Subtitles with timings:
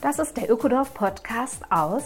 [0.00, 2.04] Das ist der Ökodorf Podcast aus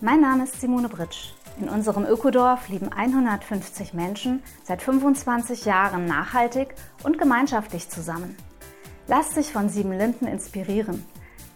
[0.00, 1.34] Mein Name ist Simone Britsch.
[1.60, 8.36] In unserem Ökodorf leben 150 Menschen seit 25 Jahren nachhaltig und gemeinschaftlich zusammen.
[9.06, 11.06] Lasst sich von Sieben Linden inspirieren.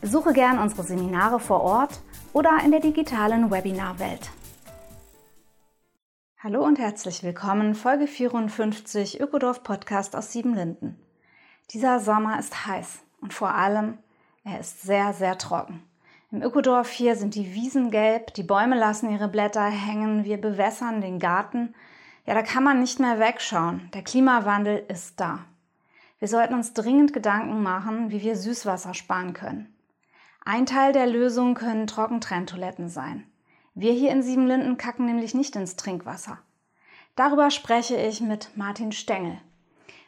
[0.01, 2.01] Besuche gern unsere Seminare vor Ort
[2.33, 4.31] oder in der digitalen Webinarwelt.
[6.39, 10.97] Hallo und herzlich willkommen, Folge 54 Ökodorf Podcast aus Siebenlinden.
[11.73, 13.97] Dieser Sommer ist heiß und vor allem,
[14.45, 15.83] er ist sehr, sehr trocken.
[16.31, 21.01] Im Ökodorf hier sind die Wiesen gelb, die Bäume lassen ihre Blätter hängen, wir bewässern
[21.01, 21.75] den Garten.
[22.27, 23.89] Ja, da kann man nicht mehr wegschauen.
[23.95, 25.47] Der Klimawandel ist da.
[26.19, 29.75] Wir sollten uns dringend Gedanken machen, wie wir Süßwasser sparen können.
[30.45, 33.27] Ein Teil der Lösung können Trockentrenntoiletten sein.
[33.75, 36.41] Wir hier in Siebenlinden kacken nämlich nicht ins Trinkwasser.
[37.17, 39.39] Darüber spreche ich mit Martin Stengel.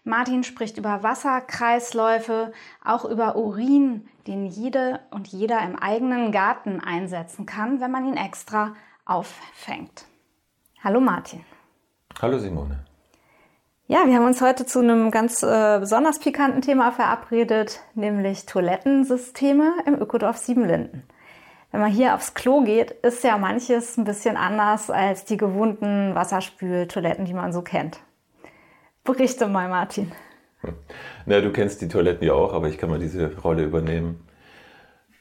[0.07, 2.53] Martin spricht über Wasserkreisläufe,
[2.85, 8.17] auch über Urin, den jede und jeder im eigenen Garten einsetzen kann, wenn man ihn
[8.17, 10.07] extra auffängt.
[10.83, 11.45] Hallo Martin.
[12.23, 12.85] Hallo Simone.
[13.89, 19.75] Ja, wir haben uns heute zu einem ganz äh, besonders pikanten Thema verabredet, nämlich Toilettensysteme
[19.87, 21.03] im Ökodorf Siebenlinden
[21.77, 26.15] wenn man hier aufs Klo geht, ist ja manches ein bisschen anders als die gewohnten
[26.15, 27.99] Wasserspültoiletten, die man so kennt.
[29.07, 30.13] Berichte mal, Martin.
[31.27, 34.27] Na, du kennst die Toiletten ja auch, aber ich kann mal diese Rolle übernehmen.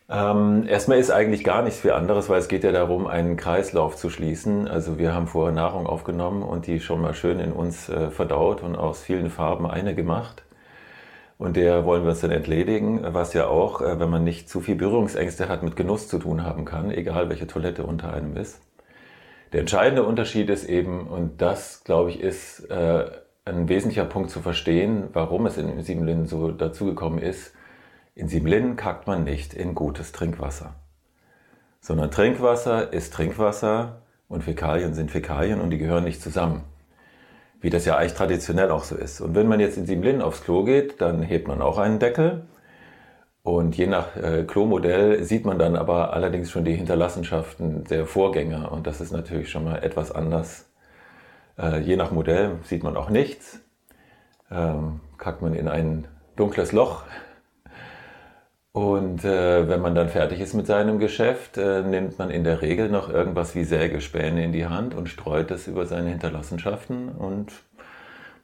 [0.07, 3.95] Ähm, erstmal ist eigentlich gar nichts viel anderes, weil es geht ja darum, einen Kreislauf
[3.95, 4.67] zu schließen.
[4.67, 8.61] Also wir haben vorher Nahrung aufgenommen und die schon mal schön in uns äh, verdaut
[8.61, 10.43] und aus vielen Farben eine gemacht.
[11.37, 14.61] Und der wollen wir uns dann entledigen, was ja auch, äh, wenn man nicht zu
[14.61, 18.61] viel Berührungsängste hat, mit Genuss zu tun haben kann, egal welche Toilette unter einem ist.
[19.53, 23.05] Der entscheidende Unterschied ist eben, und das, glaube ich, ist äh,
[23.45, 27.53] ein wesentlicher Punkt zu verstehen, warum es in Siebenlinden so dazugekommen ist.
[28.15, 30.75] In Siebenlinden kackt man nicht in gutes Trinkwasser,
[31.79, 36.63] sondern Trinkwasser ist Trinkwasser und Fäkalien sind Fäkalien und die gehören nicht zusammen
[37.65, 39.21] wie das ja eigentlich traditionell auch so ist.
[39.21, 42.45] Und wenn man jetzt in Siebenlinden aufs Klo geht, dann hebt man auch einen Deckel.
[43.41, 48.71] Und je nach äh, Klomodell sieht man dann aber allerdings schon die Hinterlassenschaften der Vorgänger.
[48.71, 50.69] Und das ist natürlich schon mal etwas anders.
[51.57, 53.61] Äh, je nach Modell sieht man auch nichts.
[54.51, 57.03] Ähm, kackt man in ein dunkles Loch,
[58.75, 62.61] und äh, wenn man dann fertig ist mit seinem Geschäft, äh, nimmt man in der
[62.61, 67.07] Regel noch irgendwas wie Sägespäne in die Hand und streut das über seine Hinterlassenschaften.
[67.07, 67.53] Und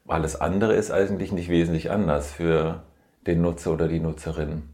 [0.08, 2.84] alles andere ist eigentlich nicht wesentlich anders für
[3.28, 4.70] den Nutzer oder die Nutzerin.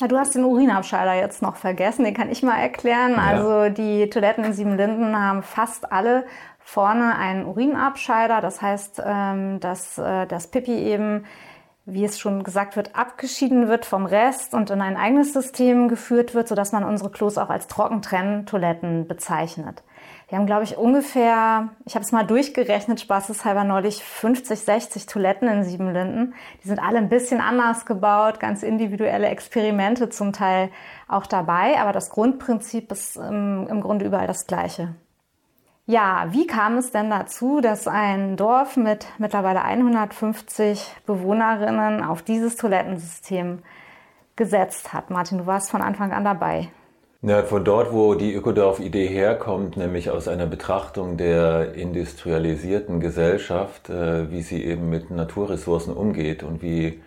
[0.00, 3.16] Ja, du hast den Urinabscheider jetzt noch vergessen, den kann ich mal erklären.
[3.16, 3.24] Ja.
[3.26, 6.24] Also die Toiletten in Siebenlinden haben fast alle
[6.68, 8.42] vorne einen Urinabscheider.
[8.42, 11.24] Das heißt, ähm, dass äh, das Pipi eben
[11.90, 16.34] wie es schon gesagt wird, abgeschieden wird vom Rest und in ein eigenes System geführt
[16.34, 19.82] wird, sodass man unsere Klos auch als Trockentrenntoiletten bezeichnet.
[20.28, 25.48] Wir haben, glaube ich, ungefähr, ich habe es mal durchgerechnet, spaßeshalber neulich 50, 60 Toiletten
[25.48, 26.34] in Siebenlinden.
[26.62, 30.68] Die sind alle ein bisschen anders gebaut, ganz individuelle Experimente zum Teil
[31.08, 34.94] auch dabei, aber das Grundprinzip ist im, im Grunde überall das gleiche.
[35.90, 42.56] Ja, wie kam es denn dazu, dass ein Dorf mit mittlerweile 150 Bewohnerinnen auf dieses
[42.56, 43.60] Toilettensystem
[44.36, 45.08] gesetzt hat?
[45.08, 46.68] Martin, du warst von Anfang an dabei.
[47.22, 54.30] Ja, von dort, wo die Ökodorf-Idee herkommt, nämlich aus einer Betrachtung der industrialisierten Gesellschaft, äh,
[54.30, 57.00] wie sie eben mit Naturressourcen umgeht und wie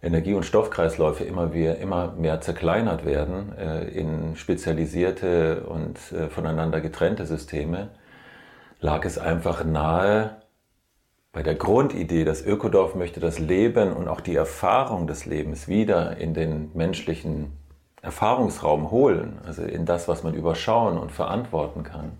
[0.00, 6.80] Energie- und Stoffkreisläufe immer, mehr, immer mehr zerkleinert werden äh, in spezialisierte und äh, voneinander
[6.80, 7.88] getrennte Systeme
[8.80, 10.36] lag es einfach nahe,
[11.32, 16.16] bei der Grundidee, dass Ökodorf möchte das Leben und auch die Erfahrung des Lebens wieder
[16.16, 17.52] in den menschlichen
[18.00, 22.12] Erfahrungsraum holen, also in das, was man überschauen und verantworten kann,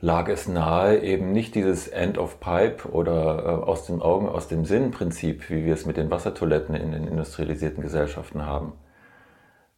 [0.00, 4.48] lag es nahe, eben nicht dieses End of Pipe oder äh, aus dem Augen, aus
[4.48, 8.72] dem Sinn Prinzip, wie wir es mit den Wassertoiletten in den industrialisierten Gesellschaften haben,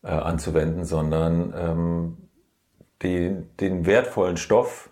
[0.02, 2.16] äh, anzuwenden, sondern ähm,
[3.02, 4.90] die, den wertvollen Stoff,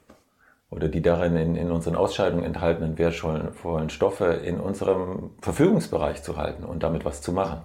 [0.73, 6.65] oder die darin in, in unseren Ausscheidungen enthaltenen wertvollen Stoffe in unserem Verfügungsbereich zu halten
[6.65, 7.61] und damit was zu machen.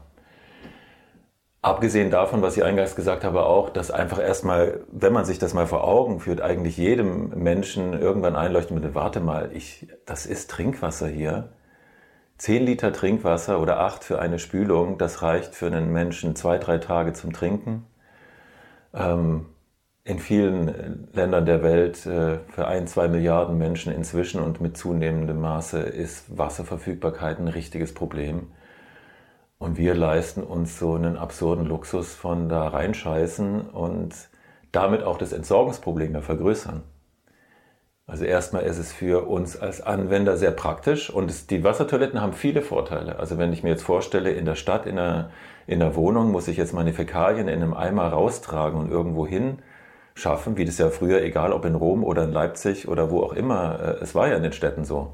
[1.62, 5.54] Abgesehen davon, was ich eingangs gesagt habe, auch, dass einfach erstmal, wenn man sich das
[5.54, 10.52] mal vor Augen führt, eigentlich jedem Menschen irgendwann einleuchten mit, warte mal, ich, das ist
[10.52, 11.50] Trinkwasser hier.
[12.38, 16.78] Zehn Liter Trinkwasser oder acht für eine Spülung, das reicht für einen Menschen zwei, drei
[16.78, 17.88] Tage zum Trinken.
[18.94, 19.48] Ähm,
[20.08, 24.78] in vielen äh, Ländern der Welt äh, für ein, zwei Milliarden Menschen inzwischen und mit
[24.78, 28.48] zunehmendem Maße ist Wasserverfügbarkeit ein richtiges Problem.
[29.60, 34.14] Und wir leisten uns so einen absurden Luxus von da reinscheißen und
[34.72, 36.84] damit auch das Entsorgungsproblem ja vergrößern.
[38.06, 42.32] Also erstmal ist es für uns als Anwender sehr praktisch und es, die Wassertoiletten haben
[42.32, 43.20] viele Vorteile.
[43.20, 45.32] Also wenn ich mir jetzt vorstelle, in der Stadt, in der,
[45.66, 49.60] in der Wohnung muss ich jetzt meine Fäkalien in einem Eimer raustragen und irgendwo hin
[50.18, 53.34] schaffen, wie das ja früher, egal ob in Rom oder in Leipzig oder wo auch
[53.34, 55.14] immer, äh, es war ja in den Städten so.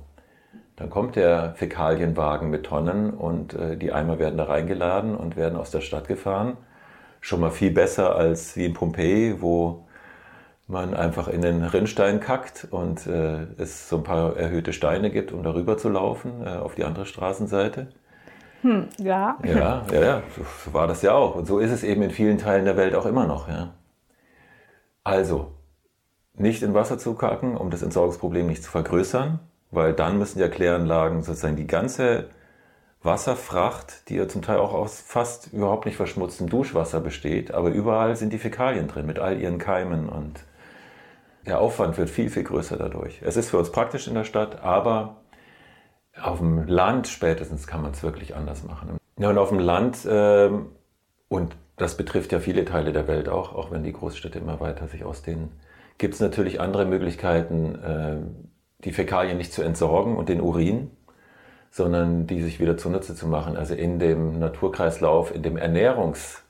[0.78, 5.58] Dann kommt der Fäkalienwagen mit Tonnen und äh, die Eimer werden da reingeladen und werden
[5.58, 6.58] aus der Stadt gefahren.
[7.20, 9.86] Schon mal viel besser als wie in Pompeji, wo
[10.68, 15.34] man einfach in den Rinnstein kackt und äh, es so ein paar erhöhte Steine gibt,
[15.34, 17.88] um darüber zu laufen, auf die andere Straßenseite.
[18.62, 19.38] Hm, ja.
[19.44, 20.24] Ja, ja, ja,
[20.66, 21.36] so war das ja auch.
[21.36, 23.50] Und so ist es eben in vielen Teilen der Welt auch immer noch.
[23.50, 23.74] Ja.
[25.04, 25.52] Also,
[26.36, 29.40] nicht in Wasser zu kacken, um das Entsorgungsproblem nicht zu vergrößern,
[29.72, 32.30] weil dann müssen die Kläranlagen sozusagen die ganze
[33.02, 38.16] Wasserfracht, die ja zum Teil auch aus fast überhaupt nicht verschmutztem Duschwasser besteht, aber überall
[38.16, 40.40] sind die Fäkalien drin mit all ihren Keimen und
[41.46, 43.22] der Aufwand wird viel, viel größer dadurch.
[43.22, 45.18] Es ist für uns praktisch in der Stadt, aber
[46.22, 48.98] auf dem Land spätestens kann man es wirklich anders machen.
[49.18, 50.50] Ja, und auf dem Land, äh,
[51.28, 54.88] und das betrifft ja viele Teile der Welt auch, auch wenn die Großstädte immer weiter
[54.88, 55.52] sich ausdehnen,
[55.98, 58.18] gibt es natürlich andere Möglichkeiten, äh,
[58.84, 60.92] die Fäkalien nicht zu entsorgen und den Urin,
[61.70, 66.42] sondern die sich wieder zunutze zu machen, also in dem Naturkreislauf, in dem Ernährungs-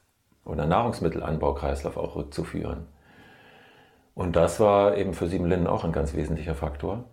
[0.45, 2.87] oder Nahrungsmittelanbaukreislauf auch rückzuführen.
[4.15, 7.05] Und das war eben für Siebenlinden auch ein ganz wesentlicher Faktor.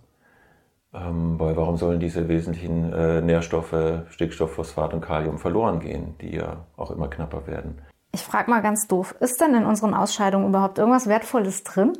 [0.93, 6.34] Ähm, weil warum sollen diese wesentlichen äh, Nährstoffe, Stickstoff, Phosphat und Kalium verloren gehen, die
[6.34, 7.78] ja auch immer knapper werden?
[8.12, 11.97] Ich frage mal ganz doof, ist denn in unseren Ausscheidungen überhaupt irgendwas Wertvolles drin?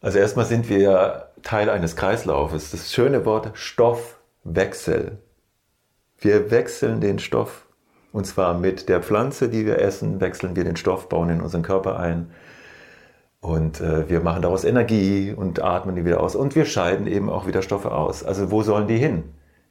[0.00, 2.72] Also erstmal sind wir ja Teil eines Kreislaufes.
[2.72, 5.18] Das schöne Wort Stoffwechsel.
[6.18, 7.66] Wir wechseln den Stoff.
[8.12, 11.62] Und zwar mit der Pflanze, die wir essen, wechseln wir den Stoff, bauen in unseren
[11.62, 12.30] Körper ein.
[13.40, 16.34] Und äh, wir machen daraus Energie und atmen die wieder aus.
[16.34, 18.24] Und wir scheiden eben auch wieder Stoffe aus.
[18.24, 19.24] Also wo sollen die hin?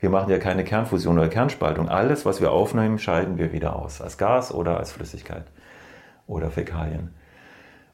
[0.06, 1.90] Wir machen ja keine Kernfusion oder Kernspaltung.
[1.90, 4.02] Alles, was wir aufnehmen, scheiden wir wieder aus.
[4.02, 5.46] Als Gas oder als Flüssigkeit
[6.28, 7.10] oder Fäkalien.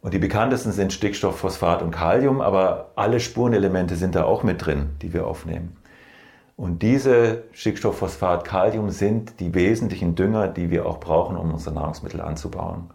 [0.02, 4.66] Und die bekanntesten sind Stickstoff, Phosphat und Kalium, aber alle Spurenelemente sind da auch mit
[4.66, 5.78] drin, die wir aufnehmen.
[6.58, 11.74] Und diese Stickstoff, Phosphat, Kalium sind die wesentlichen Dünger, die wir auch brauchen, um unsere
[11.74, 12.90] Nahrungsmittel anzubauen.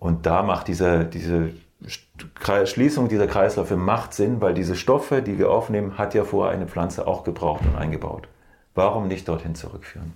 [0.00, 1.52] Und da macht diese, diese
[2.64, 6.66] Schließung dieser Kreisläufe macht Sinn, weil diese Stoffe, die wir aufnehmen, hat ja vorher eine
[6.66, 8.28] Pflanze auch gebraucht und eingebaut.
[8.74, 10.12] Warum nicht dorthin zurückführen?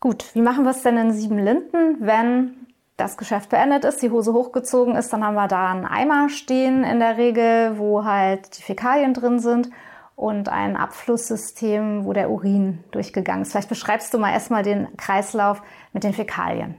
[0.00, 2.54] Gut, wie machen wir es denn in Siebenlinden, wenn
[2.96, 6.84] das Geschäft beendet ist, die Hose hochgezogen ist, dann haben wir da einen Eimer stehen
[6.84, 9.70] in der Regel, wo halt die Fäkalien drin sind
[10.14, 13.50] und ein Abflusssystem, wo der Urin durchgegangen ist.
[13.50, 16.76] Vielleicht beschreibst du mal erstmal den Kreislauf mit den Fäkalien.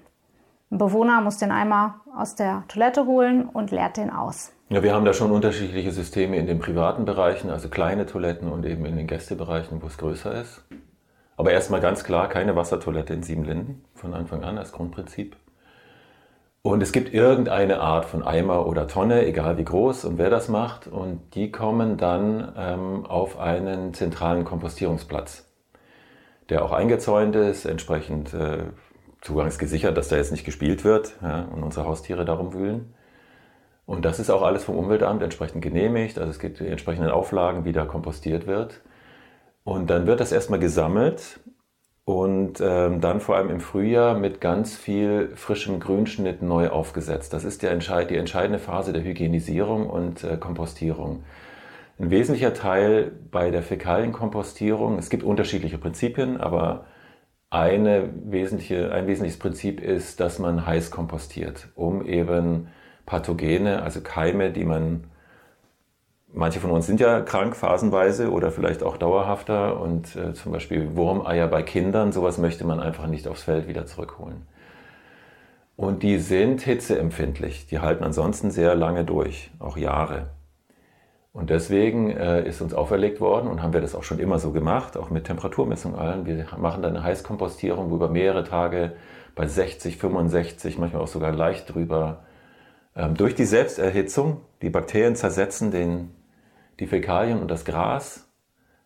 [0.72, 4.52] Ein Bewohner muss den Eimer aus der Toilette holen und leert den aus.
[4.70, 8.66] Ja, wir haben da schon unterschiedliche Systeme in den privaten Bereichen, also kleine Toiletten und
[8.66, 10.64] eben in den Gästebereichen, wo es größer ist.
[11.38, 15.36] Aber erstmal ganz klar, keine Wassertoilette in Siebenlinden von Anfang an als Grundprinzip.
[16.64, 20.50] Und es gibt irgendeine Art von Eimer oder Tonne, egal wie groß und wer das
[20.50, 25.48] macht, und die kommen dann ähm, auf einen zentralen Kompostierungsplatz,
[26.50, 28.64] der auch eingezäunt ist, entsprechend äh,
[29.26, 32.94] Zugang ist gesichert, dass da jetzt nicht gespielt wird ja, und unsere Haustiere darum wühlen.
[33.88, 36.20] Und das ist auch alles vom Umweltamt entsprechend genehmigt.
[36.20, 38.82] Also es gibt die entsprechenden Auflagen, wie da kompostiert wird.
[39.64, 41.40] Und dann wird das erstmal gesammelt
[42.04, 47.34] und ähm, dann vor allem im Frühjahr mit ganz viel frischem Grünschnitt neu aufgesetzt.
[47.34, 51.24] Das ist entscheid die entscheidende Phase der Hygienisierung und äh, Kompostierung.
[51.98, 56.86] Ein wesentlicher Teil bei der Fäkalienkompostierung, es gibt unterschiedliche Prinzipien, aber
[57.50, 62.68] eine wesentliche, ein wesentliches Prinzip ist, dass man heiß kompostiert, um eben
[63.06, 65.06] Pathogene, also Keime, die man,
[66.34, 70.96] manche von uns sind ja krank phasenweise oder vielleicht auch dauerhafter und äh, zum Beispiel
[70.96, 74.48] Wurmeier bei Kindern, sowas möchte man einfach nicht aufs Feld wieder zurückholen.
[75.78, 80.30] Und die sind hitzeempfindlich, die halten ansonsten sehr lange durch, auch Jahre.
[81.36, 84.52] Und deswegen äh, ist uns auferlegt worden und haben wir das auch schon immer so
[84.52, 86.26] gemacht, auch mit Temperaturmessung allen.
[86.26, 88.94] Wir machen dann eine Heißkompostierung, wo über mehrere Tage
[89.36, 92.24] bei 60, 65, manchmal auch sogar leicht drüber,
[92.96, 96.12] ähm, durch die Selbsterhitzung, die Bakterien zersetzen den,
[96.80, 98.30] die Fäkalien und das Gras.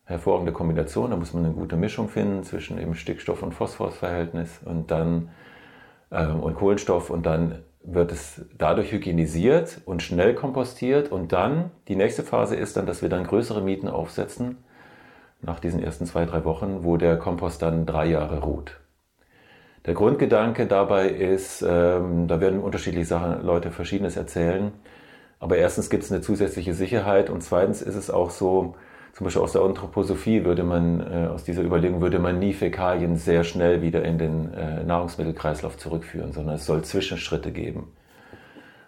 [0.05, 4.89] Hervorragende Kombination, da muss man eine gute Mischung finden zwischen eben Stickstoff- und Phosphorusverhältnis und
[4.89, 5.29] dann
[6.11, 7.59] ähm, und Kohlenstoff und dann
[7.93, 13.01] wird es dadurch hygienisiert und schnell kompostiert und dann, die nächste Phase ist dann, dass
[13.01, 14.57] wir dann größere Mieten aufsetzen,
[15.41, 18.79] nach diesen ersten zwei, drei Wochen, wo der Kompost dann drei Jahre ruht.
[19.85, 24.73] Der Grundgedanke dabei ist, ähm, da werden unterschiedliche Sachen, Leute Verschiedenes erzählen.
[25.39, 28.75] Aber erstens gibt es eine zusätzliche Sicherheit und zweitens ist es auch so,
[29.13, 33.15] zum Beispiel aus der Anthroposophie würde man, äh, aus dieser Überlegung würde man nie Fäkalien
[33.15, 37.91] sehr schnell wieder in den äh, Nahrungsmittelkreislauf zurückführen, sondern es soll Zwischenschritte geben.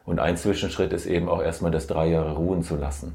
[0.06, 3.14] Und ein Zwischenschritt ist eben auch erstmal das drei Jahre ruhen zu lassen.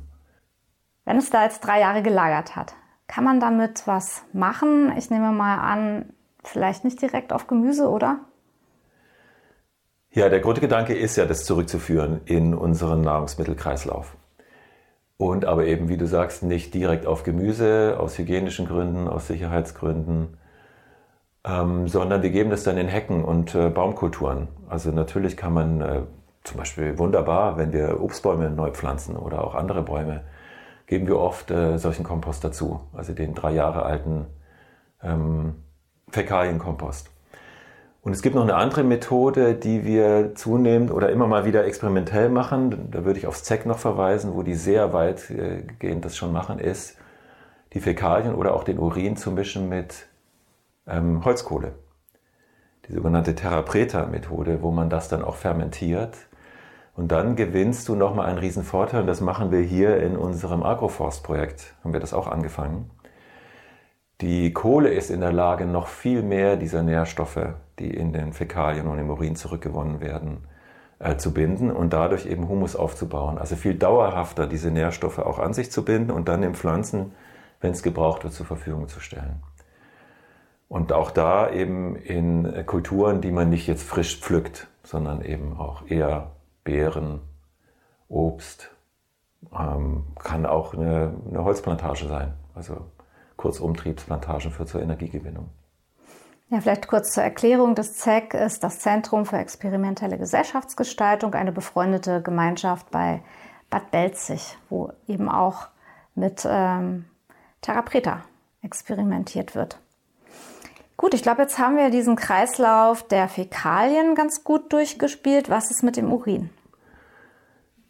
[1.05, 2.75] Wenn es da jetzt drei Jahre gelagert hat,
[3.07, 4.93] kann man damit was machen?
[4.97, 8.21] Ich nehme mal an, vielleicht nicht direkt auf Gemüse, oder?
[10.11, 14.17] Ja, der Grundgedanke ist ja, das zurückzuführen in unseren Nahrungsmittelkreislauf.
[15.18, 20.37] Und aber eben, wie du sagst, nicht direkt auf Gemüse, aus hygienischen Gründen, aus Sicherheitsgründen,
[21.44, 24.49] ähm, sondern wir geben das dann in Hecken und äh, Baumkulturen.
[24.68, 26.02] Also natürlich kann man äh,
[26.44, 30.25] zum Beispiel wunderbar, wenn wir Obstbäume neu pflanzen oder auch andere Bäume,
[30.87, 34.26] geben wir oft äh, solchen Kompost dazu, also den drei Jahre alten
[35.02, 35.54] ähm,
[36.11, 37.11] Fäkalienkompost.
[38.07, 42.29] Und es gibt noch eine andere Methode, die wir zunehmend oder immer mal wieder experimentell
[42.29, 42.89] machen.
[42.93, 46.97] Da würde ich aufs ZEC noch verweisen, wo die sehr weitgehend das schon machen, ist,
[47.73, 50.07] die Fäkalien oder auch den Urin zu mischen mit
[50.87, 51.73] ähm, Holzkohle.
[52.89, 56.17] Die sogenannte Terra Preta Methode, wo man das dann auch fermentiert
[56.95, 60.63] und dann gewinnst du nochmal einen riesen Vorteil und das machen wir hier in unserem
[60.63, 62.89] Agroforst-Projekt, haben wir das auch angefangen.
[64.20, 68.87] Die Kohle ist in der Lage, noch viel mehr dieser Nährstoffe, die in den Fäkalien
[68.87, 70.46] und im Urin zurückgewonnen werden,
[70.99, 73.37] äh, zu binden und dadurch eben Humus aufzubauen.
[73.37, 77.12] Also viel dauerhafter diese Nährstoffe auch an sich zu binden und dann den Pflanzen,
[77.61, 79.42] wenn es gebraucht wird, zur Verfügung zu stellen.
[80.68, 85.87] Und auch da eben in Kulturen, die man nicht jetzt frisch pflückt, sondern eben auch
[85.87, 86.32] eher
[86.64, 87.20] Beeren,
[88.08, 88.70] Obst,
[89.56, 92.35] ähm, kann auch eine, eine, Holzplantage sein.
[92.54, 92.87] Also
[93.37, 95.50] Kurzumtriebsplantagen für zur Energiegewinnung.
[96.49, 97.75] Ja, vielleicht kurz zur Erklärung.
[97.75, 103.23] Das ZEG ist das Zentrum für experimentelle Gesellschaftsgestaltung, eine befreundete Gemeinschaft bei
[103.69, 105.69] Bad Belzig, wo eben auch
[106.14, 107.07] mit ähm,
[107.62, 108.23] Terra Preta
[108.62, 109.81] experimentiert wird.
[110.97, 115.50] Gut, ich glaube, jetzt haben wir diesen Kreislauf der Fäkalien ganz gut durchgespielt.
[115.50, 116.50] Was ist mit dem Urin?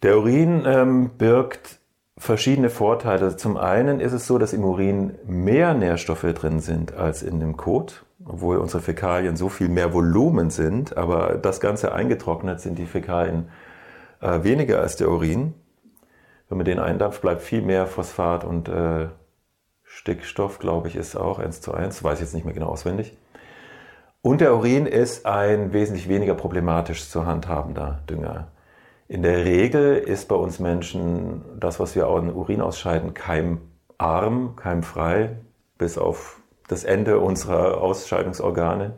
[0.02, 1.78] Der Urin ähm, birgt
[2.18, 3.36] verschiedene Vorteile.
[3.36, 7.56] Zum einen ist es so, dass im Urin mehr Nährstoffe drin sind als in dem
[7.56, 12.86] Kot, obwohl unsere Fäkalien so viel mehr Volumen sind, aber das Ganze eingetrocknet sind die
[12.86, 13.48] Fäkalien
[14.20, 15.54] äh, weniger als der Urin.
[16.48, 19.08] Wenn man den eindampft, bleibt viel mehr Phosphat und äh,
[19.82, 23.16] Stickstoff, glaube ich, ist auch 1 zu 1, weiß ich jetzt nicht mehr genau auswendig.
[24.22, 28.48] Und der Urin ist ein wesentlich weniger problematisch zu handhabender Dünger.
[29.08, 34.56] In der Regel ist bei uns Menschen das, was wir auch in Urin ausscheiden, keimarm,
[34.56, 35.36] keimfrei,
[35.78, 38.94] bis auf das Ende unserer Ausscheidungsorgane.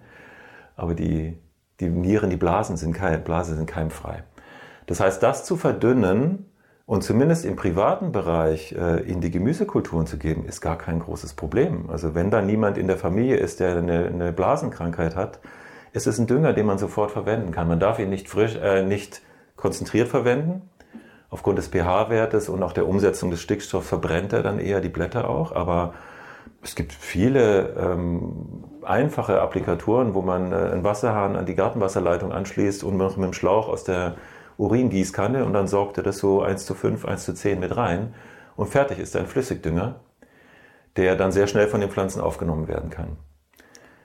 [0.77, 1.37] Aber die,
[1.81, 4.25] die Nieren, die Blasen sind, keim, Blasen sind keimfrei.
[4.87, 6.47] Das heißt, das zu verdünnen
[6.87, 11.35] und zumindest im privaten Bereich äh, in die Gemüsekulturen zu geben, ist gar kein großes
[11.35, 11.91] Problem.
[11.91, 15.41] Also wenn da niemand in der Familie ist, der eine, eine Blasenkrankheit hat,
[15.93, 17.69] ist es ein Dünger, den man sofort verwenden kann.
[17.69, 19.21] Man darf ihn nicht frisch, äh, nicht
[19.59, 20.71] konzentriert verwenden.
[21.29, 25.29] Aufgrund des pH-Wertes und auch der Umsetzung des Stickstoffs verbrennt er dann eher die Blätter
[25.29, 25.55] auch.
[25.55, 25.93] Aber
[26.63, 32.83] es gibt viele ähm, einfache Applikatoren, wo man äh, einen Wasserhahn an die Gartenwasserleitung anschließt
[32.83, 34.17] und mit dem Schlauch aus der
[34.57, 38.15] Uringießkanne und dann sorgt er das so 1 zu 5, 1 zu 10 mit rein
[38.57, 40.01] und fertig ist ein Flüssigdünger,
[40.97, 43.19] der dann sehr schnell von den Pflanzen aufgenommen werden kann.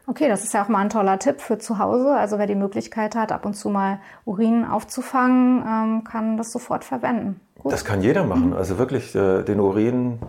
[0.06, 2.14] Okay, das ist ja auch mal ein toller Tipp für zu Hause.
[2.14, 6.84] Also wer die Möglichkeit hat, ab und zu mal Urin aufzufangen, ähm, kann das sofort
[6.84, 7.40] verwenden.
[7.58, 7.72] Gut.
[7.72, 8.48] Das kann jeder machen.
[8.48, 8.54] Mhm.
[8.54, 10.20] Also wirklich äh, den Urin,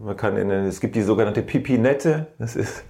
[0.00, 2.84] man kann in, es gibt die sogenannte Pipinette, das ist,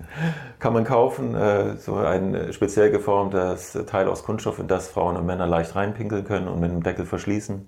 [0.59, 5.25] kann man kaufen, äh, so ein speziell geformtes Teil aus Kunststoff, in das Frauen und
[5.25, 7.67] Männer leicht reinpinkeln können und mit dem Deckel verschließen.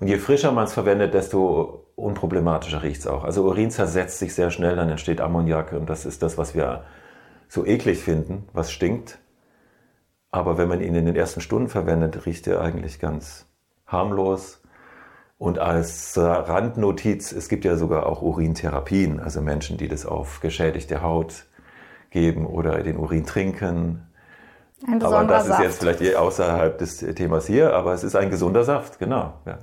[0.00, 3.22] Und je frischer man es verwendet, desto unproblematischer riecht es auch.
[3.22, 6.82] Also Urin zersetzt sich sehr schnell, dann entsteht Ammoniak und das ist das, was wir
[7.48, 9.18] so eklig finden, was stinkt.
[10.30, 13.46] Aber wenn man ihn in den ersten Stunden verwendet, riecht er eigentlich ganz
[13.86, 14.62] harmlos.
[15.38, 21.02] Und als Randnotiz, es gibt ja sogar auch Urintherapien, also Menschen, die das auf geschädigte
[21.02, 21.46] Haut
[22.10, 24.06] geben oder den Urin trinken.
[24.86, 28.64] Ein aber das ist jetzt vielleicht außerhalb des Themas hier, aber es ist ein gesunder
[28.64, 29.34] Saft, genau.
[29.44, 29.58] Ja.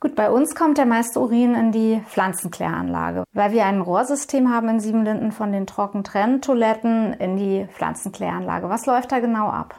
[0.00, 4.68] Gut, bei uns kommt der meiste Urin in die Pflanzenkläranlage, weil wir ein Rohrsystem haben
[4.68, 8.68] in Siebenlinden von den Trockentrenntoiletten in die Pflanzenkläranlage.
[8.68, 9.74] Was läuft da genau ab?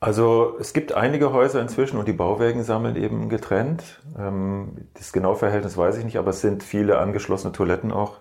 [0.00, 4.00] Also es gibt einige Häuser inzwischen und die Bauwerken sammeln eben getrennt.
[4.18, 8.18] Ähm, das genaue Verhältnis weiß ich nicht, aber es sind viele angeschlossene Toiletten auch.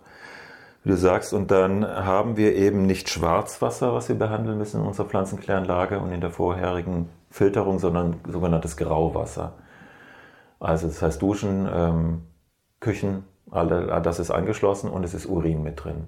[0.84, 1.34] wie du sagst.
[1.34, 6.12] Und dann haben wir eben nicht Schwarzwasser, was wir behandeln müssen in unserer Pflanzenkläranlage und
[6.12, 9.54] in der vorherigen Filterung, sondern sogenanntes Grauwasser.
[10.60, 12.22] Also das heißt Duschen, ähm,
[12.80, 16.08] Küchen, all das ist angeschlossen und es ist Urin mit drin.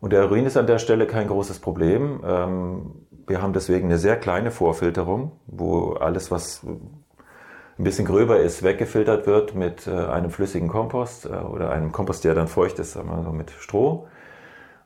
[0.00, 2.20] Und der Urin ist an der Stelle kein großes Problem.
[2.24, 8.62] Ähm, wir haben deswegen eine sehr kleine Vorfilterung, wo alles, was ein bisschen gröber ist,
[8.62, 12.92] weggefiltert wird mit äh, einem flüssigen Kompost äh, oder einem Kompost, der dann feucht ist,
[12.92, 14.06] sagen wir so mit Stroh.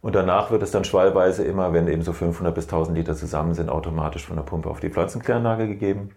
[0.01, 3.55] Und danach wird es dann schwallweise immer, wenn eben so 500 bis 1000 Liter zusammen
[3.55, 6.11] sind, automatisch von der Pumpe auf die Pflanzenkläranlage gegeben.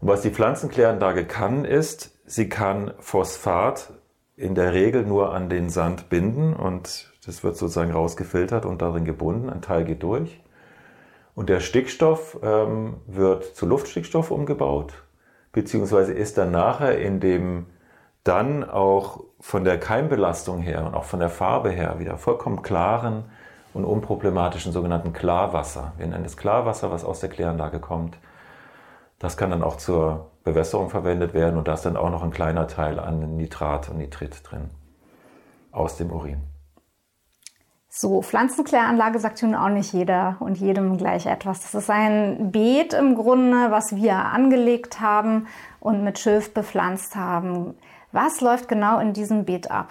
[0.00, 3.92] Und was die Pflanzenkläranlage kann, ist, sie kann Phosphat
[4.36, 9.04] in der Regel nur an den Sand binden und das wird sozusagen rausgefiltert und darin
[9.04, 9.48] gebunden.
[9.48, 10.40] Ein Teil geht durch.
[11.34, 14.94] Und der Stickstoff ähm, wird zu Luftstickstoff umgebaut
[15.54, 17.66] beziehungsweise ist dann nachher in dem
[18.24, 23.24] dann auch von der Keimbelastung her und auch von der Farbe her wieder vollkommen klaren
[23.72, 25.92] und unproblematischen sogenannten Klarwasser.
[25.96, 28.18] Wir nennen es Klarwasser, was aus der Kläranlage kommt.
[29.24, 32.30] Das kann dann auch zur Bewässerung verwendet werden und da ist dann auch noch ein
[32.30, 34.68] kleiner Teil an Nitrat und Nitrit drin
[35.72, 36.42] aus dem Urin.
[37.88, 41.62] So, Pflanzenkläranlage sagt nun auch nicht jeder und jedem gleich etwas.
[41.62, 45.46] Das ist ein Beet im Grunde, was wir angelegt haben
[45.80, 47.78] und mit Schilf bepflanzt haben.
[48.12, 49.88] Was läuft genau in diesem Beet ab?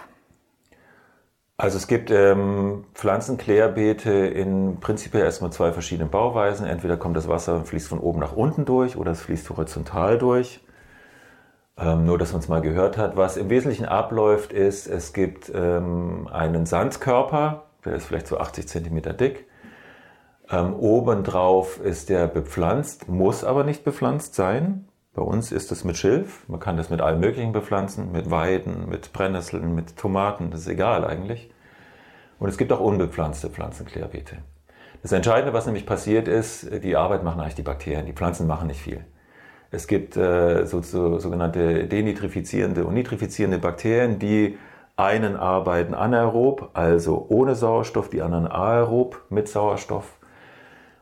[1.63, 6.65] Also es gibt ähm, Pflanzenklärbeete in prinzipiell erstmal zwei verschiedenen Bauweisen.
[6.65, 10.17] Entweder kommt das Wasser und fließt von oben nach unten durch oder es fließt horizontal
[10.17, 10.60] durch.
[11.77, 13.15] Ähm, nur, dass man es mal gehört hat.
[13.15, 18.67] Was im Wesentlichen abläuft, ist, es gibt ähm, einen Sandkörper, der ist vielleicht so 80
[18.67, 19.48] Zentimeter dick.
[20.50, 24.89] Ähm, obendrauf ist der bepflanzt, muss aber nicht bepflanzt sein.
[25.13, 26.43] Bei uns ist es mit Schilf.
[26.50, 30.67] Man kann das mit allem Möglichen bepflanzen, mit Weiden, mit Brennnesseln, mit Tomaten, das ist
[30.67, 31.52] egal eigentlich.
[32.39, 34.37] Und es gibt auch unbepflanzte Pflanzenklärbeete.
[35.01, 38.05] Das Entscheidende, was nämlich passiert ist, die Arbeit machen eigentlich die Bakterien.
[38.05, 39.03] Die Pflanzen machen nicht viel.
[39.69, 44.57] Es gibt äh, so, so, sogenannte denitrifizierende und nitrifizierende Bakterien, die
[44.96, 50.19] einen arbeiten anaerob, also ohne Sauerstoff, die anderen aerob mit Sauerstoff.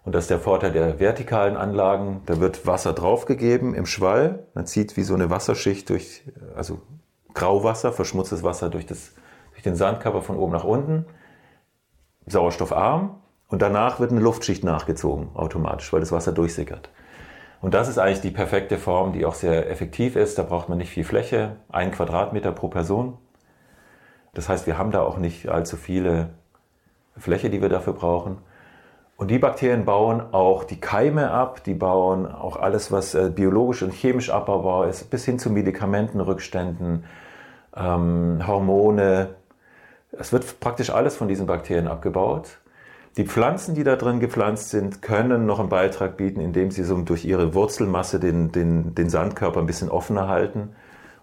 [0.03, 2.21] Und das ist der Vorteil der vertikalen Anlagen.
[2.25, 4.47] Da wird Wasser draufgegeben im Schwall.
[4.53, 6.23] Man zieht wie so eine Wasserschicht durch,
[6.55, 6.81] also
[7.33, 9.13] Grauwasser, verschmutztes Wasser durch, das,
[9.51, 11.05] durch den Sandkörper von oben nach unten.
[12.31, 13.17] Sauerstoffarm.
[13.47, 16.89] Und danach wird eine Luftschicht nachgezogen, automatisch, weil das Wasser durchsickert.
[17.61, 20.37] Und das ist eigentlich die perfekte Form, die auch sehr effektiv ist.
[20.39, 23.17] Da braucht man nicht viel Fläche, ein Quadratmeter pro Person.
[24.33, 26.29] Das heißt, wir haben da auch nicht allzu viele
[27.17, 28.37] Fläche, die wir dafür brauchen.
[29.17, 33.83] Und die Bakterien bauen auch die Keime ab, die bauen auch alles, was äh, biologisch
[33.83, 37.03] und chemisch abbaubar ist, bis hin zu Medikamentenrückständen,
[37.75, 39.35] ähm, Hormone.
[40.11, 42.59] Es wird praktisch alles von diesen Bakterien abgebaut.
[43.17, 47.01] Die Pflanzen, die da drin gepflanzt sind, können noch einen Beitrag bieten, indem sie so
[47.01, 50.69] durch ihre Wurzelmasse den, den, den Sandkörper ein bisschen offener halten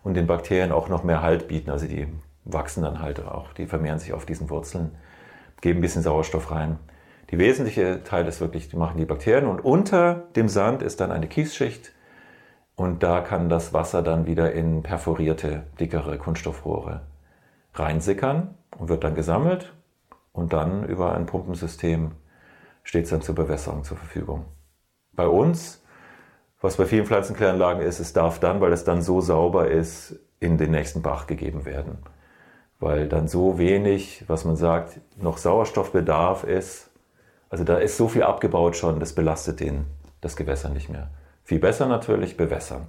[0.03, 1.71] und den Bakterien auch noch mehr Halt bieten.
[1.71, 2.09] Also die
[2.45, 3.53] wachsen dann halt auch.
[3.55, 4.95] Die vermehren sich auf diesen Wurzeln,
[5.61, 6.79] geben ein bisschen Sauerstoff rein.
[7.31, 11.13] Die wesentliche Teil ist wirklich, die machen die Bakterien und unter dem Sand ist dann
[11.13, 11.93] eine Kiesschicht
[12.75, 17.03] und da kann das Wasser dann wieder in perforierte, dickere Kunststoffrohre
[17.75, 19.73] reinsickern und wird dann gesammelt
[20.33, 22.13] und dann über ein Pumpensystem
[22.83, 24.47] steht es dann zur Bewässerung zur Verfügung.
[25.13, 25.83] Bei uns,
[26.61, 30.59] was bei vielen Pflanzenkläranlagen ist, es darf dann, weil es dann so sauber ist, in
[30.59, 31.99] den nächsten Bach gegeben werden
[32.81, 36.91] weil dann so wenig, was man sagt, noch Sauerstoffbedarf ist.
[37.51, 39.87] Also da ist so viel abgebaut schon, das belastet den,
[40.21, 41.11] das Gewässer nicht mehr.
[41.43, 42.87] Viel besser natürlich bewässern,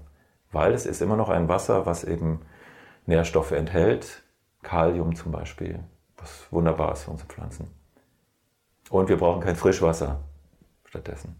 [0.51, 2.41] weil es ist immer noch ein Wasser, was eben
[3.05, 4.23] Nährstoffe enthält,
[4.61, 5.79] Kalium zum Beispiel,
[6.17, 7.67] was wunderbar ist für unsere Pflanzen.
[8.89, 10.19] Und wir brauchen kein Frischwasser
[10.85, 11.35] stattdessen.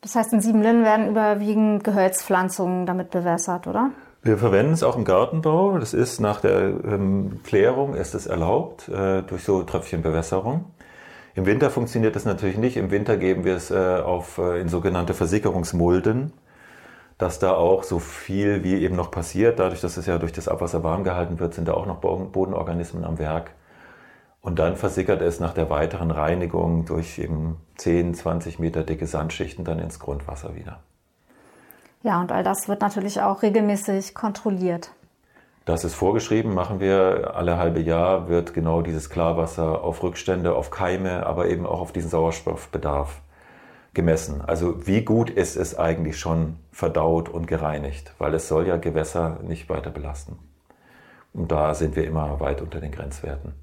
[0.00, 3.90] Das heißt, in Siebenlinden werden überwiegend Gehölzpflanzungen damit bewässert, oder?
[4.22, 5.78] Wir verwenden es auch im Gartenbau.
[5.78, 10.64] Das ist nach der ähm, Klärung ist es erlaubt äh, durch so Tröpfchenbewässerung.
[11.34, 12.76] Im Winter funktioniert das natürlich nicht.
[12.76, 16.32] Im Winter geben wir es äh, auf, äh, in sogenannte Versickerungsmulden,
[17.18, 19.58] dass da auch so viel wie eben noch passiert.
[19.58, 23.04] Dadurch, dass es ja durch das Abwasser warm gehalten wird, sind da auch noch Bodenorganismen
[23.04, 23.52] am Werk.
[24.42, 29.64] Und dann versickert es nach der weiteren Reinigung durch eben 10, 20 Meter dicke Sandschichten
[29.64, 30.80] dann ins Grundwasser wieder.
[32.02, 34.90] Ja, und all das wird natürlich auch regelmäßig kontrolliert.
[35.64, 40.70] Das ist vorgeschrieben, machen wir alle halbe Jahr, wird genau dieses Klarwasser auf Rückstände, auf
[40.70, 43.20] Keime, aber eben auch auf diesen Sauerstoffbedarf
[43.96, 44.40] gemessen.
[44.46, 49.40] Also wie gut ist es eigentlich schon verdaut und gereinigt, weil es soll ja Gewässer
[49.42, 50.38] nicht weiter belasten.
[51.32, 53.54] Und da sind wir immer weit unter den Grenzwerten.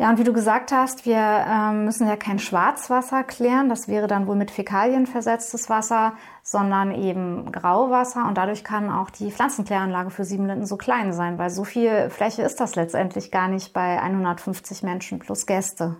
[0.00, 4.06] Ja, und wie du gesagt hast, wir ähm, müssen ja kein Schwarzwasser klären, das wäre
[4.06, 6.12] dann wohl mit Fäkalien versetztes Wasser,
[6.44, 11.50] sondern eben Grauwasser und dadurch kann auch die Pflanzenkläranlage für Siebenlinden so klein sein, weil
[11.50, 15.96] so viel Fläche ist das letztendlich gar nicht bei 150 Menschen plus Gäste.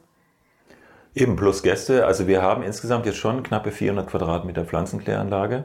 [1.15, 5.65] Eben plus Gäste, also wir haben insgesamt jetzt schon knappe 400 Quadratmeter Pflanzenkläranlage,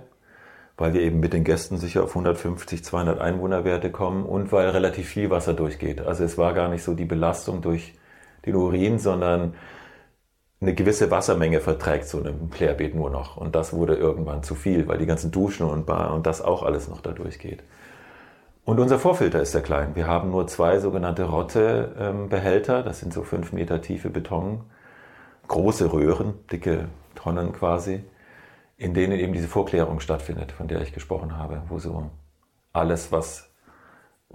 [0.78, 5.08] weil wir eben mit den Gästen sicher auf 150, 200 Einwohnerwerte kommen und weil relativ
[5.10, 6.02] viel Wasser durchgeht.
[6.02, 7.94] Also es war gar nicht so die Belastung durch
[8.46, 9.54] den Urin, sondern
[10.64, 13.38] eine gewisse Wassermenge verträgt so ein Klärbeet nur noch.
[13.38, 16.64] Und das wurde irgendwann zu viel, weil die ganzen Duschen und Bar und das auch
[16.64, 17.64] alles noch da durchgeht.
[18.66, 19.96] Und unser Vorfilter ist sehr klein.
[19.96, 22.82] Wir haben nur zwei sogenannte Rottebehälter.
[22.82, 24.62] Das sind so fünf Meter tiefe Beton,
[25.48, 28.04] große Röhren, dicke Tonnen quasi,
[28.78, 32.10] in denen eben diese Vorklärung stattfindet, von der ich gesprochen habe, wo so
[32.72, 33.50] alles, was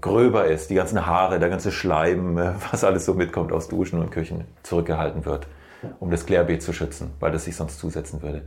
[0.01, 2.37] gröber ist, die ganzen Haare, der ganze Schleim,
[2.71, 5.49] was alles so mitkommt aus Duschen und Küchen, zurückgehalten wird,
[6.01, 8.47] um das Klärbeet zu schützen, weil das sich sonst zusetzen würde.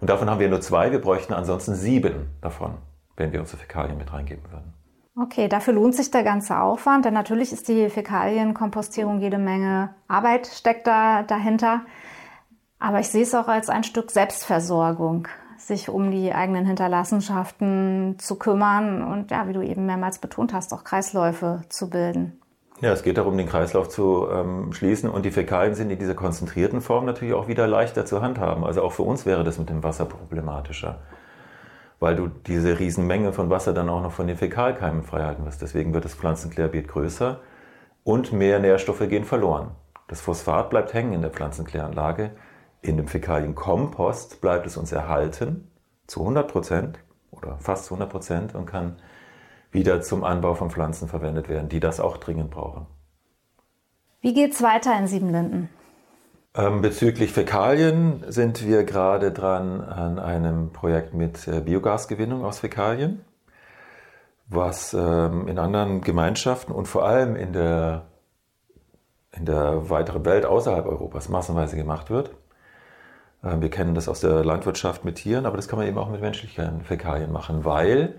[0.00, 2.78] Und davon haben wir nur zwei, wir bräuchten ansonsten sieben davon,
[3.16, 4.79] wenn wir unsere Fäkalien mit reingeben würden.
[5.16, 10.46] Okay, dafür lohnt sich der ganze Aufwand, denn natürlich ist die Fäkalienkompostierung jede Menge Arbeit
[10.46, 11.82] steckt da dahinter.
[12.78, 18.36] Aber ich sehe es auch als ein Stück Selbstversorgung sich um die eigenen Hinterlassenschaften zu
[18.36, 22.40] kümmern und ja, wie du eben mehrmals betont hast, auch Kreisläufe zu bilden.
[22.80, 26.14] Ja, es geht darum, den Kreislauf zu ähm, schließen und die Fäkalien sind in dieser
[26.14, 28.64] konzentrierten Form natürlich auch wieder leichter zu handhaben.
[28.64, 30.98] Also auch für uns wäre das mit dem Wasser problematischer,
[32.00, 35.62] weil du diese Riesenmenge von Wasser dann auch noch von den Fäkalkeimen freihalten wirst.
[35.62, 37.40] Deswegen wird das Pflanzenklärbet größer
[38.02, 39.70] und mehr Nährstoffe gehen verloren.
[40.08, 42.32] Das Phosphat bleibt hängen in der Pflanzenkläranlage
[42.82, 45.70] in dem Fäkalienkompost bleibt es uns erhalten
[46.06, 46.98] zu 100 Prozent
[47.30, 48.96] oder fast zu 100 Prozent und kann
[49.70, 52.86] wieder zum Anbau von Pflanzen verwendet werden, die das auch dringend brauchen.
[54.20, 55.68] Wie geht es weiter in Siebenlinden?
[56.54, 63.24] Ähm, bezüglich Fäkalien sind wir gerade dran an einem Projekt mit äh, Biogasgewinnung aus Fäkalien,
[64.48, 68.06] was ähm, in anderen Gemeinschaften und vor allem in der,
[69.30, 72.30] in der weiteren Welt außerhalb Europas massenweise gemacht wird.
[73.44, 76.10] Äh, wir kennen das aus der Landwirtschaft mit Tieren, aber das kann man eben auch
[76.10, 78.16] mit menschlichen Fäkalien machen, weil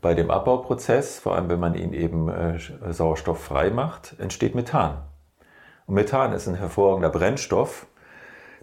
[0.00, 2.58] bei dem Abbauprozess, vor allem wenn man ihn eben äh,
[2.92, 4.98] sauerstofffrei macht, entsteht Methan.
[5.88, 7.86] Und Methan ist ein hervorragender Brennstoff.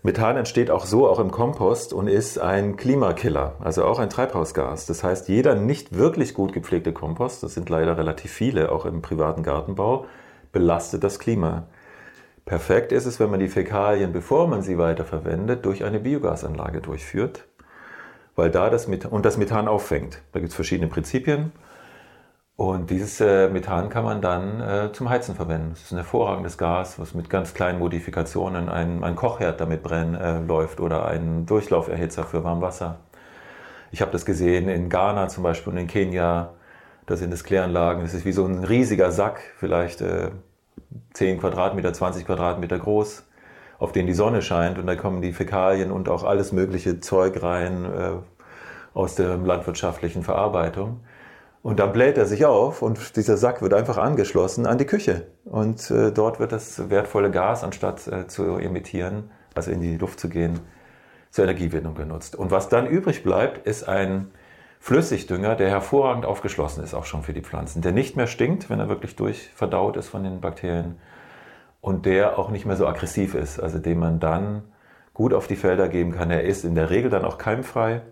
[0.03, 4.85] Methan entsteht auch so, auch im Kompost und ist ein Klimakiller, also auch ein Treibhausgas.
[4.85, 9.01] Das heißt, jeder nicht wirklich gut gepflegte Kompost, das sind leider relativ viele, auch im
[9.01, 10.05] privaten Gartenbau,
[10.51, 11.63] belastet das Klima.
[12.45, 17.47] Perfekt ist es, wenn man die Fäkalien, bevor man sie weiterverwendet, durch eine Biogasanlage durchführt,
[18.35, 20.21] weil da das Methan, und das Methan auffängt.
[20.31, 21.53] Da gibt es verschiedene Prinzipien.
[22.57, 25.71] Und dieses äh, Methan kann man dann äh, zum Heizen verwenden.
[25.71, 30.15] Das ist ein hervorragendes Gas, was mit ganz kleinen Modifikationen ein, ein Kochherd damit brennen
[30.15, 32.99] äh, läuft oder ein Durchlauferhitzer für Warmwasser.
[33.91, 36.53] Ich habe das gesehen in Ghana zum Beispiel und in Kenia.
[37.07, 38.03] Da sind es Kläranlagen.
[38.03, 40.31] Das ist wie so ein riesiger Sack, vielleicht äh,
[41.13, 43.25] 10 Quadratmeter, 20 Quadratmeter groß,
[43.79, 47.43] auf denen die Sonne scheint und da kommen die Fäkalien und auch alles mögliche Zeug
[47.43, 48.11] rein äh,
[48.93, 51.01] aus der landwirtschaftlichen Verarbeitung.
[51.65, 55.25] Und dann bläht er sich auf und dieser Sack wird einfach angeschlossen an die Küche.
[55.45, 60.19] Und äh, dort wird das wertvolle Gas, anstatt äh, zu emittieren, also in die Luft
[60.19, 60.59] zu gehen,
[61.31, 62.35] zur Energiegewinnung genutzt.
[62.35, 64.27] Und was dann übrig bleibt, ist ein
[64.79, 68.79] Flüssigdünger, der hervorragend aufgeschlossen ist, auch schon für die Pflanzen, der nicht mehr stinkt, wenn
[68.79, 70.99] er wirklich durchverdaut ist von den Bakterien
[71.81, 74.65] und der auch nicht mehr so aggressiv ist, also den man dann
[75.15, 76.29] gut auf die Felder geben kann.
[76.29, 78.03] Er ist in der Regel dann auch keimfrei,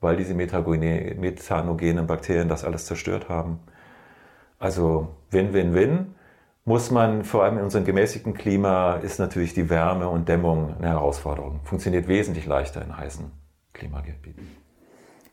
[0.00, 3.60] weil diese methanogenen Bakterien das alles zerstört haben.
[4.58, 6.14] Also Win-Win-Win.
[6.64, 10.88] Muss man, vor allem in unserem gemäßigten Klima, ist natürlich die Wärme und Dämmung eine
[10.88, 11.60] Herausforderung.
[11.62, 13.30] Funktioniert wesentlich leichter in heißen
[13.72, 14.66] Klimagebieten.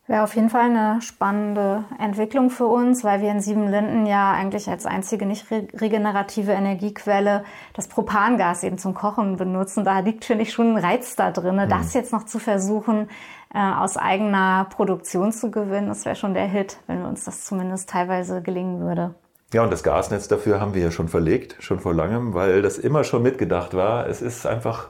[0.05, 4.69] Wäre auf jeden Fall eine spannende Entwicklung für uns, weil wir in Siebenlinden ja eigentlich
[4.69, 9.85] als einzige nicht regenerative Energiequelle das Propangas eben zum Kochen benutzen.
[9.85, 11.55] Da liegt, finde ich, schon ein Reiz da drin.
[11.55, 11.69] Mhm.
[11.69, 13.07] Das jetzt noch zu versuchen,
[13.53, 18.41] aus eigener Produktion zu gewinnen, das wäre schon der Hit, wenn uns das zumindest teilweise
[18.41, 19.13] gelingen würde.
[19.53, 22.79] Ja, und das Gasnetz dafür haben wir ja schon verlegt, schon vor langem, weil das
[22.79, 24.07] immer schon mitgedacht war.
[24.07, 24.89] Es ist einfach,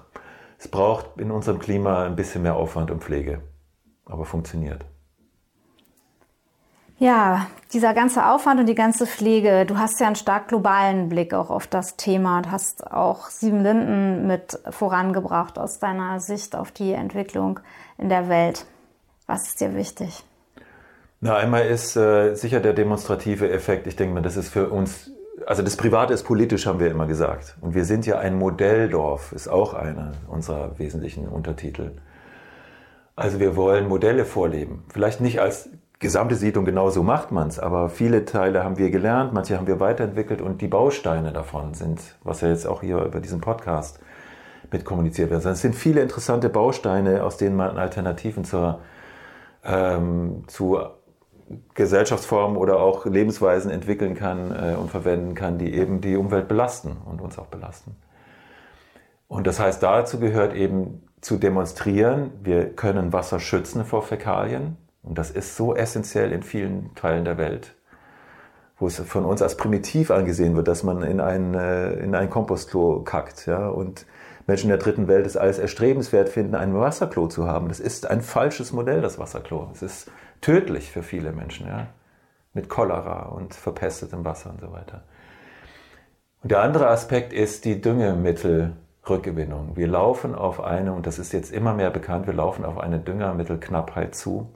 [0.58, 3.42] es braucht in unserem Klima ein bisschen mehr Aufwand und Pflege,
[4.06, 4.86] aber funktioniert.
[6.98, 11.34] Ja, dieser ganze Aufwand und die ganze Pflege, du hast ja einen stark globalen Blick
[11.34, 16.72] auch auf das Thema und hast auch Sieben Linden mit vorangebracht aus deiner Sicht auf
[16.72, 17.60] die Entwicklung
[17.98, 18.66] in der Welt.
[19.28, 20.24] Was ist dir wichtig?
[21.22, 23.88] Na, einmal ist äh, sicher der demonstrative Effekt.
[23.88, 25.12] Ich denke mal, das ist für uns
[25.46, 27.58] also das Private ist politisch, haben wir immer gesagt.
[27.62, 31.92] Und wir sind ja ein Modelldorf, ist auch einer unserer wesentlichen Untertitel.
[33.16, 34.86] Also wir wollen Modelle vorleben.
[34.92, 38.90] Vielleicht nicht als gesamte Siedlung, genau so macht man es, aber viele Teile haben wir
[38.90, 42.98] gelernt, manche haben wir weiterentwickelt und die Bausteine davon sind, was ja jetzt auch hier
[42.98, 44.00] über diesen Podcast
[44.74, 45.38] mit kommuniziert wird.
[45.38, 48.80] Also es sind viele interessante Bausteine, aus denen man Alternativen zur,
[49.64, 50.80] ähm, zu
[51.74, 56.98] Gesellschaftsformen oder auch Lebensweisen entwickeln kann äh, und verwenden kann, die eben die Umwelt belasten
[57.06, 57.96] und uns auch belasten.
[59.28, 64.78] Und das heißt, dazu gehört eben zu demonstrieren, wir können Wasser schützen vor Fäkalien.
[65.02, 67.76] Und das ist so essentiell in vielen Teilen der Welt,
[68.78, 72.30] wo es von uns als primitiv angesehen wird, dass man in ein, äh, in ein
[72.30, 73.46] Kompostklo kackt.
[73.46, 73.70] Ja?
[73.70, 74.06] Und
[74.46, 77.70] Menschen der dritten Welt es alles erstrebenswert finden, ein Wasserklo zu haben.
[77.70, 79.70] Das ist ein falsches Modell, das Wasserklo.
[79.74, 81.88] Es ist tödlich für viele Menschen, ja?
[82.54, 85.04] mit Cholera und verpestetem Wasser und so weiter.
[86.44, 89.76] Und der andere Aspekt ist die Düngemittelrückgewinnung.
[89.76, 93.00] Wir laufen auf eine, und das ist jetzt immer mehr bekannt, wir laufen auf eine
[93.00, 94.54] Düngermittelknappheit zu,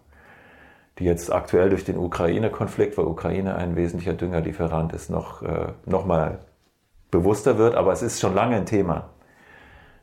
[0.99, 6.05] die jetzt aktuell durch den Ukraine-Konflikt, weil Ukraine ein wesentlicher Düngerlieferant ist, noch, äh, noch
[6.05, 6.39] mal
[7.09, 7.75] bewusster wird.
[7.75, 9.09] Aber es ist schon lange ein Thema.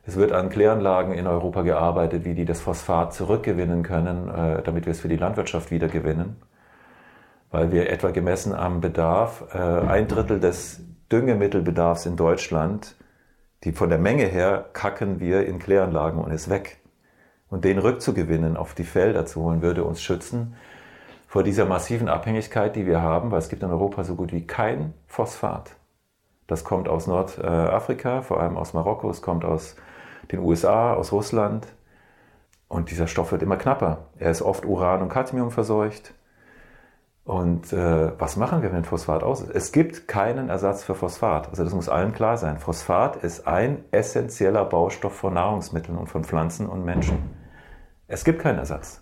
[0.07, 4.85] Es wird an Kläranlagen in Europa gearbeitet, wie die das Phosphat zurückgewinnen können, äh, damit
[4.85, 6.35] wir es für die Landwirtschaft wiedergewinnen.
[7.49, 12.95] Weil wir etwa gemessen am Bedarf, äh, ein Drittel des Düngemittelbedarfs in Deutschland,
[13.63, 16.77] die von der Menge her kacken wir in Kläranlagen und ist weg.
[17.49, 20.55] Und den rückzugewinnen, auf die Felder zu holen, würde uns schützen
[21.27, 24.45] vor dieser massiven Abhängigkeit, die wir haben, weil es gibt in Europa so gut wie
[24.45, 25.75] kein Phosphat.
[26.47, 29.75] Das kommt aus Nordafrika, vor allem aus Marokko, es kommt aus
[30.31, 31.67] den USA, aus Russland.
[32.67, 34.07] Und dieser Stoff wird immer knapper.
[34.17, 36.13] Er ist oft Uran und Cadmium verseucht.
[37.25, 39.49] Und äh, was machen wir, wenn Phosphat aus ist?
[39.49, 41.49] Es gibt keinen Ersatz für Phosphat.
[41.49, 42.59] Also das muss allen klar sein.
[42.59, 47.17] Phosphat ist ein essentieller Baustoff von Nahrungsmitteln und von Pflanzen und Menschen.
[48.07, 49.01] Es gibt keinen Ersatz.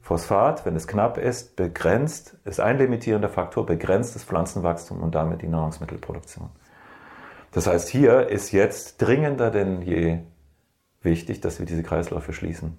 [0.00, 5.40] Phosphat, wenn es knapp ist, begrenzt, ist ein limitierender Faktor, begrenzt das Pflanzenwachstum und damit
[5.40, 6.50] die Nahrungsmittelproduktion.
[7.52, 10.18] Das heißt, hier ist jetzt dringender denn je
[11.04, 12.76] wichtig, dass wir diese Kreisläufe schließen.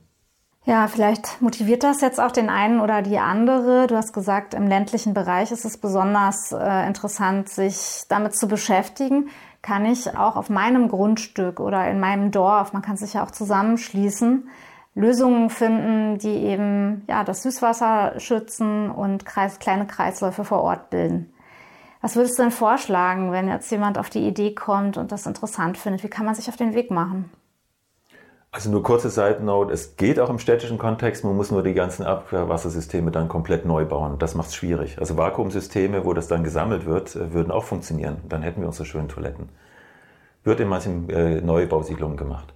[0.66, 3.86] Ja, vielleicht motiviert das jetzt auch den einen oder die andere.
[3.86, 9.30] Du hast gesagt, im ländlichen Bereich ist es besonders äh, interessant, sich damit zu beschäftigen.
[9.62, 13.30] Kann ich auch auf meinem Grundstück oder in meinem Dorf, man kann sich ja auch
[13.32, 14.50] zusammenschließen,
[14.96, 21.32] Lösungen finden, die eben ja, das Süßwasser schützen und Kreis, kleine Kreisläufe vor Ort bilden.
[22.02, 25.78] Was würdest du denn vorschlagen, wenn jetzt jemand auf die Idee kommt und das interessant
[25.78, 26.04] findet?
[26.04, 27.30] Wie kann man sich auf den Weg machen?
[28.56, 31.74] Also nur kurze Side Note, es geht auch im städtischen Kontext, man muss nur die
[31.74, 34.18] ganzen Abwassersysteme dann komplett neu bauen.
[34.18, 34.98] Das macht es schwierig.
[34.98, 38.16] Also Vakuumsysteme, wo das dann gesammelt wird, äh, würden auch funktionieren.
[38.30, 39.50] Dann hätten wir unsere schönen Toiletten.
[40.46, 42.54] Wird in manchen äh, Neubausiedlungen gemacht.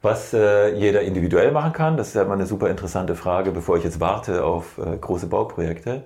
[0.00, 3.76] Was äh, jeder individuell machen kann, das ist ja immer eine super interessante Frage, bevor
[3.76, 6.04] ich jetzt warte auf äh, große Bauprojekte.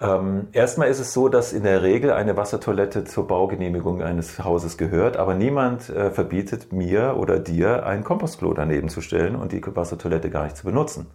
[0.00, 4.78] Ähm, erstmal ist es so, dass in der Regel eine Wassertoilette zur Baugenehmigung eines Hauses
[4.78, 9.60] gehört, aber niemand äh, verbietet mir oder dir ein Kompostklo daneben zu stellen und die
[9.64, 11.06] Wassertoilette gar nicht zu benutzen.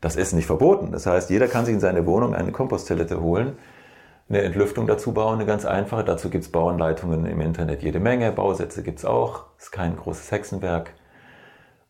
[0.00, 0.92] Das ist nicht verboten.
[0.92, 3.56] Das heißt, jeder kann sich in seine Wohnung eine Komposttoilette holen,
[4.28, 6.04] eine Entlüftung dazu bauen, eine ganz einfache.
[6.04, 9.46] Dazu gibt es Bauanleitungen im Internet jede Menge, Bausätze gibt es auch.
[9.58, 10.92] Ist kein großes Hexenwerk.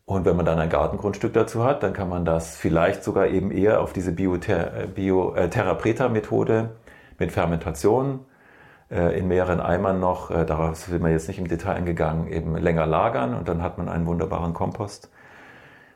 [0.05, 3.49] Und wenn man dann ein Gartengrundstück dazu hat, dann kann man das vielleicht sogar eben
[3.51, 6.67] eher auf diese Bio-Terra Bio, äh,
[7.17, 8.19] mit Fermentation
[8.91, 12.55] äh, in mehreren Eimern noch, äh, darauf sind wir jetzt nicht im Detail eingegangen, eben
[12.55, 15.09] länger lagern und dann hat man einen wunderbaren Kompost.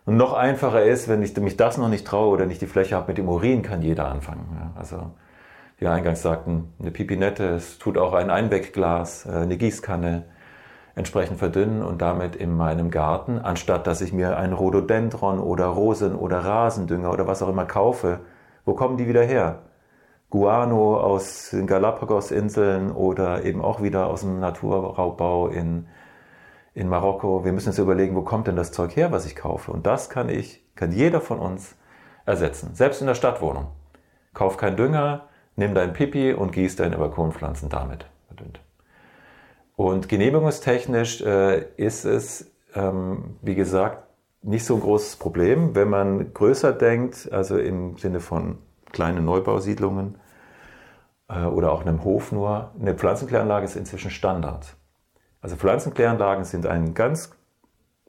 [0.06, 2.96] Und noch einfacher ist, wenn ich mich das noch nicht traue oder nicht die Fläche
[2.96, 4.58] habe, mit dem Urin kann jeder anfangen.
[4.60, 5.12] Ja, also,
[5.78, 10.26] wie eingangs sagten, eine Pipinette, es tut auch ein Einwegglas, äh, eine Gießkanne,
[11.00, 16.14] entsprechend verdünnen und damit in meinem Garten, anstatt dass ich mir ein Rhododendron oder Rosen
[16.14, 18.20] oder Rasendünger oder was auch immer kaufe,
[18.66, 19.64] wo kommen die wieder her?
[20.30, 25.88] Guano aus den Galapagos-Inseln oder eben auch wieder aus dem Naturraubbau in,
[26.76, 27.46] in Marokko.
[27.46, 29.72] Wir müssen uns überlegen, wo kommt denn das Zeug her, was ich kaufe?
[29.72, 31.76] Und das kann ich, kann jeder von uns
[32.26, 32.76] ersetzen.
[32.76, 33.68] Selbst in der Stadtwohnung.
[34.36, 38.06] Kauf keinen Dünger, nimm dein Pipi und gieß deine Balkonpflanzen damit.
[39.80, 44.04] Und genehmigungstechnisch äh, ist es, ähm, wie gesagt,
[44.42, 48.58] nicht so ein großes Problem, wenn man größer denkt, also im Sinne von
[48.92, 50.18] kleinen Neubausiedlungen
[51.30, 52.72] äh, oder auch einem Hof nur.
[52.78, 54.76] Eine Pflanzenkläranlage ist inzwischen Standard.
[55.40, 57.32] Also Pflanzenkläranlagen sind ein ganz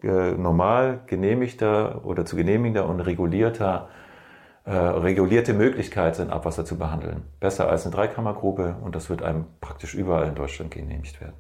[0.03, 3.91] äh, normal genehmigter oder zu genehmigender und regulierter
[4.65, 7.23] äh, regulierte Möglichkeit sind, Abwasser zu behandeln.
[7.39, 11.37] Besser als eine Dreikammergrube und das wird einem praktisch überall in Deutschland genehmigt werden.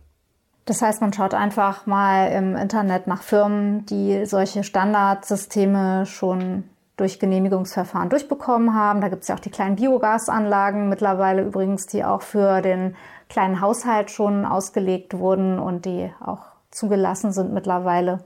[0.70, 6.62] Das heißt, man schaut einfach mal im Internet nach Firmen, die solche Standardsysteme schon
[6.96, 9.00] durch Genehmigungsverfahren durchbekommen haben.
[9.00, 12.94] Da gibt es ja auch die kleinen Biogasanlagen mittlerweile übrigens, die auch für den
[13.28, 18.20] kleinen Haushalt schon ausgelegt wurden und die auch zugelassen sind mittlerweile.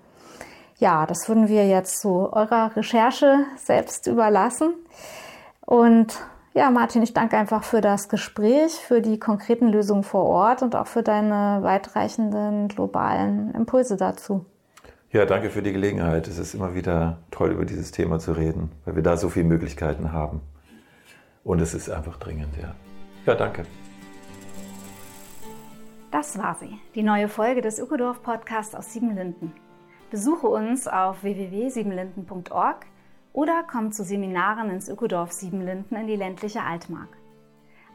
[0.76, 4.74] Ja, das würden wir jetzt zu eurer Recherche selbst überlassen.
[5.64, 6.20] Und
[6.54, 10.76] ja, Martin, ich danke einfach für das Gespräch, für die konkreten Lösungen vor Ort und
[10.76, 14.46] auch für deine weitreichenden globalen Impulse dazu.
[15.10, 16.28] Ja, danke für die Gelegenheit.
[16.28, 19.46] Es ist immer wieder toll, über dieses Thema zu reden, weil wir da so viele
[19.46, 20.40] Möglichkeiten haben.
[21.42, 22.74] Und es ist einfach dringend, ja.
[23.26, 23.64] Ja, danke.
[26.10, 29.52] Das war sie, die neue Folge des Ökodorf Podcasts aus Siebenlinden.
[30.10, 32.86] Besuche uns auf www.siebenlinden.org
[33.34, 37.18] oder komm zu Seminaren ins Ökodorf Siebenlinden in die ländliche Altmark.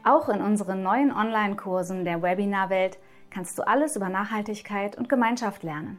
[0.04, 2.98] Auch in unseren neuen Online-Kursen der Webinarwelt
[3.30, 5.98] kannst du alles über Nachhaltigkeit und Gemeinschaft lernen.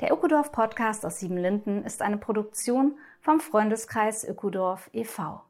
[0.00, 5.40] Der Ökodorf Podcast aus Siebenlinden ist eine Produktion vom Freundeskreis Ökodorf e.V.